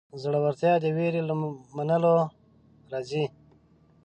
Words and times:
زړورتیا 0.21 0.73
د 0.83 0.85
وېرې 0.95 1.21
له 1.29 1.33
منلو 1.75 2.13
راځي. 2.91 3.25